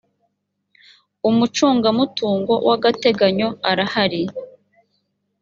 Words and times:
umucungamutungo 1.29 2.53
wagateganyo 2.67 3.47
arahari. 3.69 4.21